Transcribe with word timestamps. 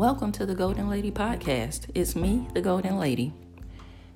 Welcome 0.00 0.32
to 0.32 0.46
the 0.46 0.54
Goalden 0.54 0.88
Lady 0.88 1.10
Podcast. 1.10 1.90
It's 1.94 2.16
me, 2.16 2.48
the 2.54 2.62
Goalden 2.62 2.98
Lady. 2.98 3.34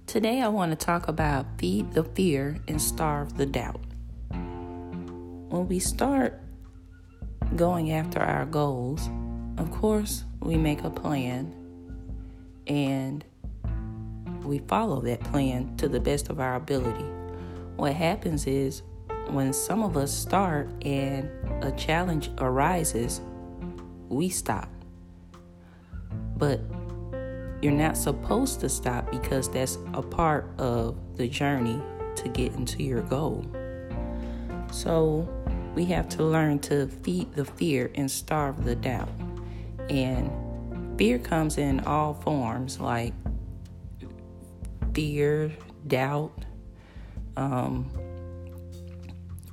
Today 0.07 0.41
I 0.41 0.49
want 0.49 0.71
to 0.73 0.77
talk 0.77 1.09
about 1.09 1.45
feed 1.59 1.93
the 1.93 2.05
fear 2.05 2.57
and 2.67 2.81
starve 2.81 3.37
the 3.37 3.45
doubt. 3.45 3.83
When 4.31 5.69
we 5.69 5.79
start 5.79 6.41
going 7.55 7.93
after 7.93 8.19
our 8.19 8.47
goals, 8.47 9.11
of 9.59 9.71
course, 9.73 10.25
we 10.41 10.57
make 10.57 10.85
a 10.85 10.91
plan 10.91 11.55
and 12.67 13.23
we 14.43 14.61
follow 14.61 15.03
that 15.03 15.23
plan 15.25 15.77
to 15.77 15.87
the 15.87 16.01
best 16.01 16.31
of 16.31 16.41
our 16.41 16.55
ability. 16.55 17.05
What 17.77 17.93
happens 17.93 18.47
is 18.47 18.81
when 19.27 19.53
some 19.53 19.83
of 19.83 19.99
us 19.99 20.15
start 20.15 20.71
and 20.81 21.29
a 21.63 21.73
challenge 21.73 22.31
arises, 22.39 23.21
we 24.09 24.31
stop. 24.31 24.74
But 26.37 26.61
you're 27.63 27.73
not 27.73 27.97
supposed 27.97 28.61
to 28.61 28.69
stop 28.69 29.11
because 29.11 29.49
that's 29.49 29.79
a 29.95 30.03
part 30.03 30.51
of 30.59 30.97
the 31.17 31.29
journey 31.29 31.81
to 32.17 32.29
get 32.29 32.53
into 32.53 32.83
your 32.83 33.03
goal. 33.03 33.45
So 34.71 35.29
we 35.75 35.85
have 35.87 36.09
to 36.11 36.25
learn 36.25 36.59
to 36.61 36.89
feed 36.89 37.33
the 37.35 37.45
fear 37.45 37.91
and 37.95 38.11
starve 38.11 38.65
the 38.65 38.77
doubt. 38.77 39.09
And 39.89 40.31
fear 40.99 41.19
comes 41.19 41.59
in 41.59 41.81
all 41.81 42.15
forms 42.15 42.81
like 42.81 43.13
fear, 44.93 45.53
doubt, 45.87 46.45
um, 47.37 47.91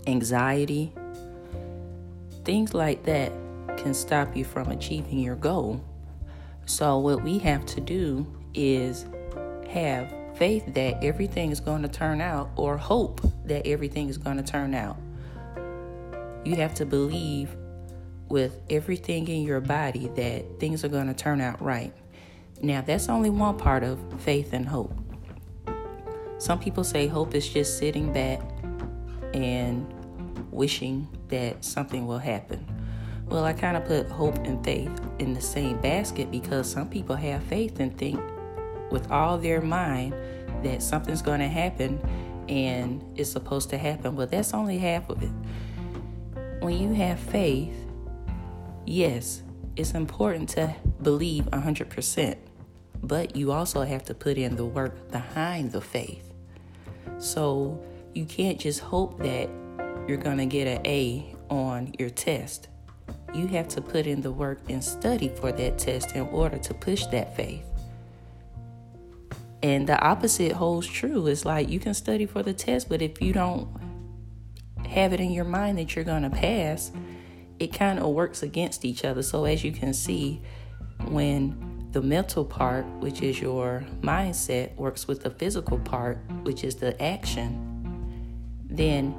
anxiety, 0.07 0.93
things 2.43 2.73
like 2.73 3.03
that 3.03 3.31
can 3.77 3.93
stop 3.93 4.35
you 4.35 4.43
from 4.43 4.69
achieving 4.69 5.19
your 5.19 5.35
goal. 5.35 5.81
So, 6.71 6.99
what 6.99 7.21
we 7.21 7.37
have 7.39 7.65
to 7.65 7.81
do 7.81 8.25
is 8.53 9.05
have 9.67 10.09
faith 10.35 10.73
that 10.73 11.03
everything 11.03 11.51
is 11.51 11.59
going 11.59 11.81
to 11.81 11.89
turn 11.89 12.21
out, 12.21 12.49
or 12.55 12.77
hope 12.77 13.19
that 13.43 13.67
everything 13.67 14.07
is 14.07 14.17
going 14.17 14.37
to 14.37 14.43
turn 14.43 14.73
out. 14.73 14.95
You 16.45 16.55
have 16.55 16.73
to 16.75 16.85
believe 16.85 17.57
with 18.29 18.61
everything 18.69 19.27
in 19.27 19.41
your 19.43 19.59
body 19.59 20.07
that 20.15 20.61
things 20.61 20.85
are 20.85 20.87
going 20.87 21.07
to 21.07 21.13
turn 21.13 21.41
out 21.41 21.61
right. 21.61 21.93
Now, 22.61 22.79
that's 22.79 23.09
only 23.09 23.29
one 23.29 23.57
part 23.57 23.83
of 23.83 23.99
faith 24.21 24.53
and 24.53 24.65
hope. 24.65 24.93
Some 26.37 26.57
people 26.57 26.85
say 26.85 27.05
hope 27.05 27.35
is 27.35 27.49
just 27.49 27.79
sitting 27.79 28.13
back 28.13 28.39
and 29.33 29.93
wishing 30.51 31.09
that 31.27 31.65
something 31.65 32.07
will 32.07 32.19
happen. 32.19 32.65
Well, 33.31 33.45
I 33.45 33.53
kind 33.53 33.77
of 33.77 33.85
put 33.85 34.09
hope 34.09 34.39
and 34.39 34.61
faith 34.61 34.91
in 35.19 35.33
the 35.33 35.39
same 35.39 35.79
basket 35.79 36.29
because 36.29 36.69
some 36.69 36.89
people 36.89 37.15
have 37.15 37.41
faith 37.43 37.79
and 37.79 37.97
think 37.97 38.19
with 38.91 39.09
all 39.09 39.37
their 39.37 39.61
mind 39.61 40.13
that 40.63 40.83
something's 40.83 41.21
going 41.21 41.39
to 41.39 41.47
happen 41.47 42.01
and 42.49 43.01
it's 43.15 43.31
supposed 43.31 43.69
to 43.69 43.77
happen. 43.77 44.17
Well, 44.17 44.27
that's 44.27 44.53
only 44.53 44.77
half 44.79 45.09
of 45.09 45.23
it. 45.23 45.31
When 46.59 46.77
you 46.77 46.93
have 46.93 47.21
faith, 47.21 47.73
yes, 48.85 49.43
it's 49.77 49.93
important 49.93 50.49
to 50.49 50.75
believe 51.01 51.45
100%, 51.45 52.35
but 53.01 53.37
you 53.37 53.53
also 53.53 53.83
have 53.83 54.03
to 54.07 54.13
put 54.13 54.37
in 54.37 54.57
the 54.57 54.65
work 54.65 55.09
behind 55.09 55.71
the 55.71 55.79
faith. 55.79 56.33
So 57.17 57.81
you 58.13 58.25
can't 58.25 58.59
just 58.59 58.81
hope 58.81 59.19
that 59.19 59.49
you're 60.05 60.17
going 60.17 60.39
to 60.39 60.45
get 60.45 60.67
an 60.67 60.85
A 60.85 61.33
on 61.49 61.93
your 61.97 62.09
test. 62.09 62.67
You 63.33 63.47
have 63.47 63.67
to 63.69 63.81
put 63.81 64.07
in 64.07 64.21
the 64.21 64.31
work 64.31 64.59
and 64.69 64.83
study 64.83 65.29
for 65.29 65.51
that 65.51 65.77
test 65.77 66.15
in 66.15 66.23
order 66.27 66.57
to 66.57 66.73
push 66.73 67.05
that 67.07 67.35
faith. 67.35 67.63
And 69.63 69.87
the 69.87 69.99
opposite 69.99 70.53
holds 70.53 70.87
true. 70.87 71.27
It's 71.27 71.45
like 71.45 71.69
you 71.69 71.79
can 71.79 71.93
study 71.93 72.25
for 72.25 72.43
the 72.43 72.53
test, 72.53 72.89
but 72.89 73.01
if 73.01 73.21
you 73.21 73.31
don't 73.31 73.69
have 74.87 75.13
it 75.13 75.19
in 75.19 75.31
your 75.31 75.45
mind 75.45 75.77
that 75.77 75.95
you're 75.95 76.03
going 76.05 76.23
to 76.23 76.29
pass, 76.29 76.91
it 77.59 77.73
kind 77.73 77.99
of 77.99 78.07
works 78.07 78.41
against 78.41 78.83
each 78.83 79.05
other. 79.05 79.21
So, 79.21 79.45
as 79.45 79.63
you 79.63 79.71
can 79.71 79.93
see, 79.93 80.41
when 81.05 81.87
the 81.91 82.01
mental 82.01 82.43
part, 82.43 82.85
which 82.99 83.21
is 83.21 83.39
your 83.39 83.85
mindset, 84.01 84.75
works 84.75 85.07
with 85.07 85.21
the 85.21 85.29
physical 85.29 85.77
part, 85.77 86.17
which 86.43 86.63
is 86.63 86.75
the 86.75 86.99
action, 87.01 87.67
then 88.69 89.13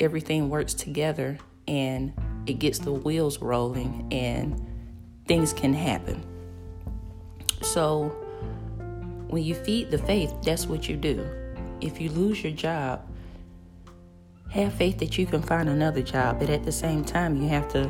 everything 0.00 0.50
works 0.50 0.74
together 0.74 1.38
and 1.66 2.12
it 2.48 2.58
gets 2.58 2.78
the 2.78 2.92
wheels 2.92 3.40
rolling 3.40 4.08
and 4.10 4.64
things 5.26 5.52
can 5.52 5.74
happen. 5.74 6.24
So, 7.62 8.08
when 9.28 9.42
you 9.42 9.54
feed 9.54 9.90
the 9.90 9.98
faith, 9.98 10.32
that's 10.42 10.66
what 10.66 10.88
you 10.88 10.96
do. 10.96 11.28
If 11.80 12.00
you 12.00 12.08
lose 12.10 12.42
your 12.42 12.52
job, 12.52 13.06
have 14.50 14.72
faith 14.72 14.98
that 14.98 15.18
you 15.18 15.26
can 15.26 15.42
find 15.42 15.68
another 15.68 16.02
job, 16.02 16.38
but 16.38 16.48
at 16.48 16.64
the 16.64 16.72
same 16.72 17.04
time, 17.04 17.36
you 17.36 17.48
have 17.48 17.68
to 17.72 17.86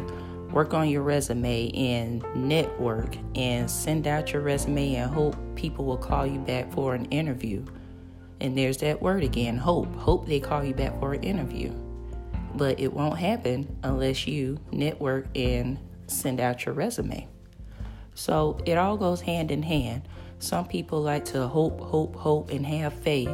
work 0.52 0.74
on 0.74 0.88
your 0.88 1.02
resume 1.02 1.70
and 1.70 2.24
network 2.34 3.16
and 3.36 3.70
send 3.70 4.06
out 4.08 4.32
your 4.32 4.42
resume 4.42 4.96
and 4.96 5.10
hope 5.10 5.36
people 5.54 5.84
will 5.84 5.96
call 5.96 6.26
you 6.26 6.40
back 6.40 6.72
for 6.72 6.94
an 6.94 7.04
interview. 7.06 7.64
And 8.40 8.56
there's 8.56 8.78
that 8.78 9.00
word 9.00 9.22
again 9.22 9.56
hope. 9.56 9.94
Hope 9.94 10.26
they 10.26 10.40
call 10.40 10.64
you 10.64 10.74
back 10.74 10.98
for 10.98 11.12
an 11.12 11.22
interview. 11.22 11.72
But 12.58 12.80
it 12.80 12.92
won't 12.92 13.18
happen 13.18 13.78
unless 13.84 14.26
you 14.26 14.58
network 14.72 15.28
and 15.36 15.78
send 16.08 16.40
out 16.40 16.66
your 16.66 16.74
resume. 16.74 17.28
So 18.14 18.58
it 18.66 18.76
all 18.76 18.96
goes 18.96 19.20
hand 19.20 19.52
in 19.52 19.62
hand. 19.62 20.08
Some 20.40 20.66
people 20.66 21.00
like 21.00 21.24
to 21.26 21.46
hope, 21.46 21.80
hope, 21.80 22.16
hope, 22.16 22.50
and 22.50 22.66
have 22.66 22.92
faith 22.92 23.30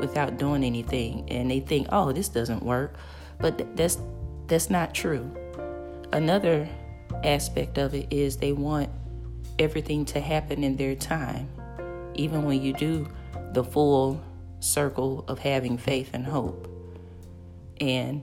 without 0.00 0.38
doing 0.38 0.64
anything, 0.64 1.28
and 1.28 1.50
they 1.50 1.60
think, 1.60 1.88
"Oh, 1.92 2.10
this 2.10 2.28
doesn't 2.28 2.62
work," 2.62 2.96
but 3.38 3.58
th- 3.58 3.70
that's 3.74 3.98
that's 4.46 4.70
not 4.70 4.94
true. 4.94 5.30
Another 6.12 6.66
aspect 7.22 7.76
of 7.76 7.94
it 7.94 8.06
is 8.10 8.38
they 8.38 8.52
want 8.52 8.88
everything 9.58 10.04
to 10.06 10.20
happen 10.20 10.64
in 10.64 10.76
their 10.76 10.94
time, 10.94 11.48
even 12.14 12.44
when 12.44 12.62
you 12.62 12.72
do 12.72 13.06
the 13.52 13.62
full 13.62 14.20
circle 14.60 15.24
of 15.28 15.38
having 15.38 15.76
faith 15.76 16.10
and 16.14 16.24
hope. 16.24 16.66
And 17.80 18.22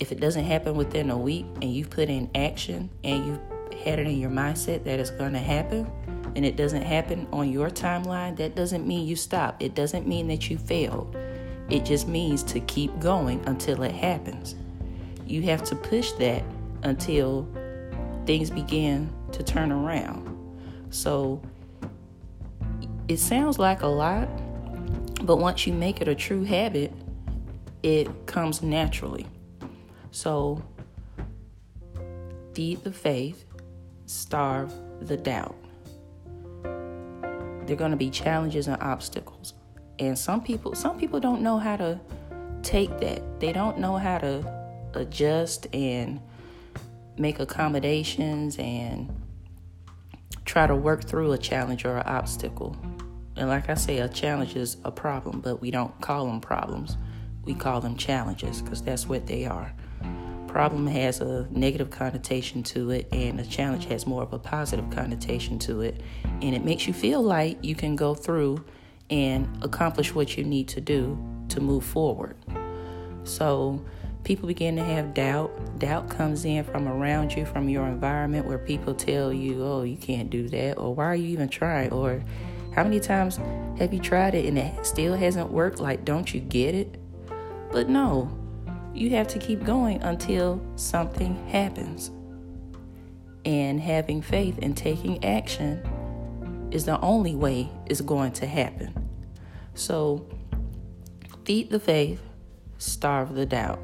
if 0.00 0.12
it 0.12 0.20
doesn't 0.20 0.44
happen 0.44 0.76
within 0.76 1.10
a 1.10 1.18
week, 1.18 1.46
and 1.62 1.72
you've 1.72 1.90
put 1.90 2.08
in 2.08 2.30
action 2.34 2.90
and 3.04 3.26
you've 3.26 3.40
had 3.84 3.98
it 3.98 4.06
in 4.06 4.18
your 4.18 4.30
mindset 4.30 4.84
that 4.84 4.98
it's 4.98 5.10
going 5.10 5.32
to 5.32 5.38
happen 5.38 5.90
and 6.34 6.44
it 6.44 6.56
doesn't 6.56 6.82
happen 6.82 7.26
on 7.32 7.50
your 7.50 7.70
timeline, 7.70 8.36
that 8.36 8.54
doesn't 8.54 8.86
mean 8.86 9.06
you 9.06 9.16
stop. 9.16 9.62
It 9.62 9.74
doesn't 9.74 10.06
mean 10.06 10.28
that 10.28 10.50
you 10.50 10.58
failed. 10.58 11.16
It 11.70 11.84
just 11.84 12.06
means 12.08 12.42
to 12.44 12.60
keep 12.60 12.98
going 13.00 13.42
until 13.46 13.82
it 13.82 13.92
happens. 13.92 14.54
You 15.26 15.42
have 15.42 15.64
to 15.64 15.76
push 15.76 16.12
that 16.12 16.44
until 16.82 17.48
things 18.26 18.50
begin 18.50 19.12
to 19.32 19.42
turn 19.42 19.72
around. 19.72 20.32
So 20.90 21.40
it 23.08 23.18
sounds 23.18 23.58
like 23.58 23.82
a 23.82 23.86
lot, 23.86 24.28
but 25.22 25.36
once 25.36 25.66
you 25.66 25.72
make 25.72 26.00
it 26.00 26.08
a 26.08 26.14
true 26.14 26.44
habit, 26.44 26.92
it 27.82 28.26
comes 28.26 28.62
naturally. 28.62 29.26
So 30.10 30.62
feed 32.54 32.82
the 32.84 32.92
faith, 32.92 33.44
starve 34.06 34.72
the 35.00 35.16
doubt. 35.16 35.54
There 36.62 37.74
are 37.74 37.78
going 37.78 37.90
to 37.90 37.98
be 37.98 38.08
challenges 38.08 38.66
and 38.66 38.80
obstacles. 38.82 39.52
And 39.98 40.18
some 40.18 40.42
people 40.42 40.74
some 40.74 40.98
people 40.98 41.20
don't 41.20 41.42
know 41.42 41.58
how 41.58 41.76
to 41.76 42.00
take 42.62 42.98
that. 43.00 43.40
They 43.40 43.52
don't 43.52 43.78
know 43.78 43.96
how 43.96 44.18
to 44.18 44.90
adjust 44.94 45.66
and 45.74 46.20
make 47.18 47.40
accommodations 47.40 48.56
and 48.58 49.14
try 50.46 50.66
to 50.66 50.74
work 50.74 51.04
through 51.04 51.32
a 51.32 51.38
challenge 51.38 51.84
or 51.84 51.98
an 51.98 52.06
obstacle. 52.06 52.76
And 53.36 53.48
like 53.48 53.68
I 53.68 53.74
say, 53.74 53.98
a 53.98 54.08
challenge 54.08 54.56
is 54.56 54.78
a 54.84 54.90
problem, 54.90 55.40
but 55.40 55.60
we 55.60 55.70
don't 55.70 55.98
call 56.00 56.26
them 56.26 56.40
problems. 56.40 56.96
We 57.44 57.54
call 57.54 57.80
them 57.80 57.96
challenges 57.96 58.62
because 58.62 58.82
that's 58.82 59.06
what 59.06 59.26
they 59.26 59.44
are 59.44 59.72
problem 60.48 60.86
has 60.86 61.20
a 61.20 61.46
negative 61.50 61.90
connotation 61.90 62.62
to 62.64 62.90
it, 62.90 63.08
and 63.12 63.38
a 63.40 63.44
challenge 63.44 63.86
has 63.86 64.06
more 64.06 64.22
of 64.22 64.32
a 64.32 64.38
positive 64.38 64.88
connotation 64.90 65.58
to 65.60 65.82
it. 65.82 66.00
And 66.24 66.54
it 66.54 66.64
makes 66.64 66.86
you 66.86 66.92
feel 66.92 67.22
like 67.22 67.62
you 67.64 67.74
can 67.74 67.96
go 67.96 68.14
through 68.14 68.64
and 69.10 69.48
accomplish 69.62 70.14
what 70.14 70.36
you 70.36 70.44
need 70.44 70.68
to 70.68 70.80
do 70.80 71.18
to 71.50 71.60
move 71.60 71.84
forward. 71.84 72.36
So, 73.24 73.84
people 74.24 74.46
begin 74.48 74.76
to 74.76 74.84
have 74.84 75.14
doubt. 75.14 75.78
Doubt 75.78 76.10
comes 76.10 76.44
in 76.44 76.64
from 76.64 76.88
around 76.88 77.32
you, 77.32 77.46
from 77.46 77.68
your 77.68 77.86
environment, 77.86 78.46
where 78.46 78.58
people 78.58 78.94
tell 78.94 79.32
you, 79.32 79.62
oh, 79.62 79.82
you 79.82 79.96
can't 79.96 80.30
do 80.30 80.48
that, 80.48 80.78
or 80.78 80.94
why 80.94 81.04
are 81.04 81.14
you 81.14 81.28
even 81.28 81.48
trying, 81.48 81.92
or 81.92 82.22
how 82.74 82.82
many 82.82 83.00
times 83.00 83.38
have 83.78 83.94
you 83.94 84.00
tried 84.00 84.34
it 84.34 84.46
and 84.46 84.58
it 84.58 84.84
still 84.84 85.14
hasn't 85.14 85.50
worked? 85.50 85.80
Like, 85.80 86.04
don't 86.04 86.32
you 86.34 86.40
get 86.40 86.74
it? 86.74 87.00
But 87.72 87.88
no, 87.88 88.30
you 88.96 89.10
have 89.10 89.28
to 89.28 89.38
keep 89.38 89.64
going 89.64 90.02
until 90.02 90.60
something 90.76 91.36
happens. 91.48 92.10
And 93.44 93.80
having 93.80 94.22
faith 94.22 94.58
and 94.62 94.76
taking 94.76 95.22
action 95.24 96.68
is 96.72 96.84
the 96.84 97.00
only 97.00 97.34
way 97.34 97.70
it's 97.86 98.00
going 98.00 98.32
to 98.32 98.46
happen. 98.46 99.08
So, 99.74 100.26
feed 101.44 101.70
the 101.70 101.78
faith, 101.78 102.20
starve 102.78 103.34
the 103.34 103.46
doubt. 103.46 103.80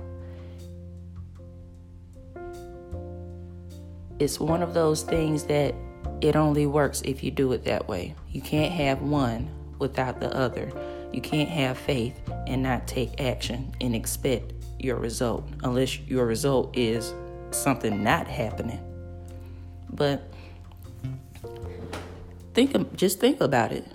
It's 4.19 4.41
one 4.41 4.63
of 4.63 4.75
those 4.75 5.03
things 5.03 5.45
that 5.45 5.75
it 6.21 6.37
only 6.37 6.67
works 6.67 7.03
if 7.05 7.23
you 7.23 7.31
do 7.31 7.53
it 7.53 7.65
that 7.65 7.89
way. 7.89 8.15
You 8.31 8.41
can't 8.41 8.73
have 8.73 9.03
one 9.03 9.49
without 9.79 10.21
the 10.21 10.35
other. 10.35 10.73
You 11.13 11.21
can't 11.21 11.49
have 11.49 11.77
faith 11.77 12.19
and 12.47 12.63
not 12.63 12.87
take 12.87 13.21
action 13.21 13.75
and 13.81 13.95
expect 13.95 14.53
your 14.83 14.97
result 14.97 15.49
unless 15.63 15.99
your 16.01 16.27
result 16.27 16.77
is 16.77 17.15
something 17.51 18.03
not 18.03 18.27
happening. 18.27 18.81
But 19.91 20.23
think 22.55 22.75
of, 22.75 22.95
just 22.97 23.21
think 23.21 23.41
about 23.41 23.73
it. 23.73 23.87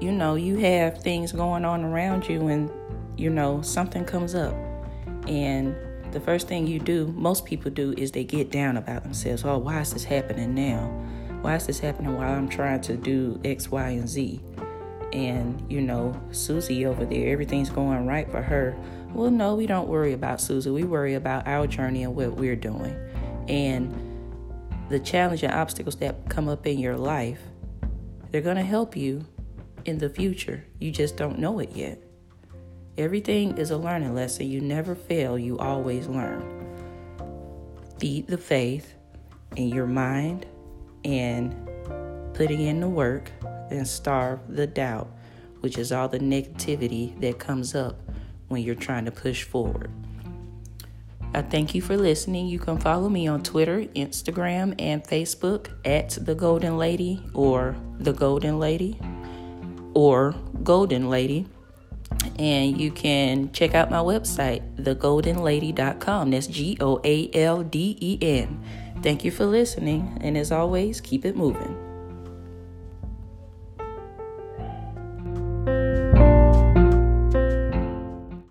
You 0.00 0.12
know, 0.12 0.34
you 0.34 0.56
have 0.58 0.98
things 0.98 1.32
going 1.32 1.64
on 1.64 1.84
around 1.84 2.28
you 2.28 2.48
and 2.48 2.70
you 3.16 3.30
know 3.30 3.62
something 3.62 4.04
comes 4.04 4.34
up 4.34 4.54
and 5.26 5.74
the 6.12 6.20
first 6.20 6.48
thing 6.48 6.66
you 6.66 6.78
do, 6.78 7.08
most 7.08 7.44
people 7.44 7.70
do, 7.70 7.92
is 7.96 8.12
they 8.12 8.24
get 8.24 8.50
down 8.50 8.76
about 8.76 9.02
themselves. 9.02 9.44
Oh, 9.44 9.58
why 9.58 9.80
is 9.80 9.92
this 9.92 10.04
happening 10.04 10.54
now? 10.54 10.88
Why 11.42 11.56
is 11.56 11.66
this 11.66 11.78
happening 11.80 12.16
while 12.16 12.32
I'm 12.32 12.48
trying 12.48 12.80
to 12.82 12.96
do 12.96 13.40
X, 13.44 13.70
Y, 13.70 13.88
and 13.88 14.08
Z? 14.08 14.40
And, 15.12 15.62
you 15.70 15.80
know, 15.80 16.18
Susie 16.30 16.86
over 16.86 17.04
there, 17.04 17.32
everything's 17.32 17.70
going 17.70 18.06
right 18.06 18.30
for 18.30 18.40
her. 18.40 18.76
Well, 19.16 19.30
no, 19.30 19.54
we 19.54 19.64
don't 19.64 19.88
worry 19.88 20.12
about 20.12 20.42
Susie. 20.42 20.68
We 20.68 20.84
worry 20.84 21.14
about 21.14 21.48
our 21.48 21.66
journey 21.66 22.02
and 22.02 22.14
what 22.14 22.36
we're 22.36 22.54
doing. 22.54 22.94
And 23.48 23.90
the 24.90 25.00
challenge 25.00 25.42
and 25.42 25.54
obstacles 25.54 25.96
that 25.96 26.28
come 26.28 26.50
up 26.50 26.66
in 26.66 26.78
your 26.78 26.98
life, 26.98 27.40
they're 28.30 28.42
going 28.42 28.58
to 28.58 28.62
help 28.62 28.94
you 28.94 29.24
in 29.86 29.96
the 29.96 30.10
future. 30.10 30.66
You 30.78 30.90
just 30.90 31.16
don't 31.16 31.38
know 31.38 31.60
it 31.60 31.70
yet. 31.74 31.98
Everything 32.98 33.56
is 33.56 33.70
a 33.70 33.78
learning 33.78 34.14
lesson. 34.14 34.50
You 34.50 34.60
never 34.60 34.94
fail, 34.94 35.38
you 35.38 35.56
always 35.56 36.08
learn. 36.08 36.76
Feed 37.98 38.26
the 38.26 38.36
faith 38.36 38.92
in 39.56 39.70
your 39.70 39.86
mind 39.86 40.44
and 41.06 41.54
putting 42.34 42.60
in 42.60 42.80
the 42.80 42.88
work 42.90 43.32
and 43.70 43.88
starve 43.88 44.40
the 44.46 44.66
doubt, 44.66 45.10
which 45.60 45.78
is 45.78 45.90
all 45.90 46.06
the 46.06 46.18
negativity 46.18 47.18
that 47.22 47.38
comes 47.38 47.74
up 47.74 48.05
when 48.48 48.62
you're 48.62 48.74
trying 48.74 49.04
to 49.04 49.10
push 49.10 49.42
forward. 49.42 49.90
I 51.34 51.42
thank 51.42 51.74
you 51.74 51.82
for 51.82 51.96
listening. 51.96 52.46
You 52.46 52.58
can 52.58 52.78
follow 52.78 53.08
me 53.08 53.26
on 53.26 53.42
Twitter, 53.42 53.80
Instagram, 53.94 54.74
and 54.78 55.04
Facebook 55.04 55.68
at 55.84 56.10
The 56.10 56.34
Goalden 56.34 56.78
Lady 56.78 57.22
or 57.34 57.76
The 57.98 58.14
Goalden 58.14 58.58
Lady 58.58 58.98
or 59.94 60.34
Goalden 60.62 61.08
Lady 61.08 61.46
and 62.38 62.80
you 62.80 62.90
can 62.90 63.52
check 63.52 63.74
out 63.74 63.90
my 63.90 63.98
website, 63.98 64.76
thegoaldenlady.com. 64.76 66.30
That's 66.30 66.46
G 66.46 66.76
O 66.80 67.00
A 67.04 67.30
L 67.32 67.62
D 67.62 67.96
E 68.00 68.18
N. 68.20 68.62
Thank 69.02 69.24
you 69.24 69.30
for 69.30 69.46
listening, 69.46 70.18
and 70.20 70.36
as 70.36 70.52
always, 70.52 71.00
keep 71.00 71.24
it 71.24 71.36
moving. 71.36 71.85